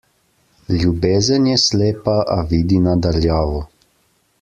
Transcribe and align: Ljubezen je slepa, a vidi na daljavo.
Ljubezen 0.77 1.51
je 1.51 1.59
slepa, 1.65 2.17
a 2.37 2.41
vidi 2.55 2.83
na 2.89 2.97
daljavo. 3.09 3.65